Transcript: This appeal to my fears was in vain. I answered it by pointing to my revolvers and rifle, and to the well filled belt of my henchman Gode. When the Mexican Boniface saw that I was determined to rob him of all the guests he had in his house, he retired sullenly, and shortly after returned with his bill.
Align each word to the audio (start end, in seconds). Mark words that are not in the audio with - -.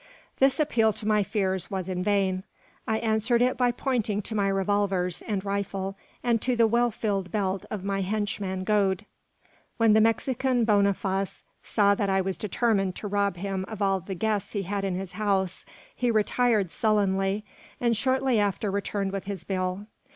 This 0.39 0.59
appeal 0.59 0.93
to 0.93 1.07
my 1.07 1.21
fears 1.21 1.69
was 1.69 1.87
in 1.87 2.03
vain. 2.03 2.43
I 2.87 2.97
answered 2.97 3.39
it 3.39 3.55
by 3.55 3.71
pointing 3.71 4.23
to 4.23 4.33
my 4.33 4.47
revolvers 4.47 5.21
and 5.27 5.45
rifle, 5.45 5.95
and 6.23 6.41
to 6.41 6.55
the 6.55 6.65
well 6.65 6.89
filled 6.89 7.29
belt 7.31 7.65
of 7.69 7.83
my 7.83 8.01
henchman 8.01 8.63
Gode. 8.63 9.05
When 9.77 9.93
the 9.93 10.01
Mexican 10.01 10.65
Boniface 10.65 11.43
saw 11.61 11.93
that 11.93 12.09
I 12.09 12.19
was 12.19 12.39
determined 12.39 12.95
to 12.95 13.07
rob 13.07 13.37
him 13.37 13.63
of 13.67 13.79
all 13.79 13.99
the 13.99 14.15
guests 14.15 14.53
he 14.53 14.63
had 14.63 14.83
in 14.83 14.95
his 14.95 15.11
house, 15.11 15.65
he 15.95 16.09
retired 16.09 16.71
sullenly, 16.71 17.45
and 17.79 17.95
shortly 17.95 18.39
after 18.39 18.71
returned 18.71 19.11
with 19.11 19.25
his 19.25 19.43
bill. 19.43 19.85